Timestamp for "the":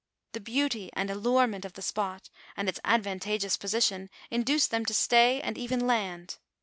0.31-0.39, 1.73-1.83